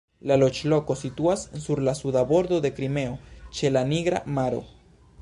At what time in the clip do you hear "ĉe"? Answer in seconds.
3.59-3.75